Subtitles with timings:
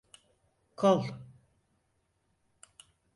[0.75, 1.05] Kol…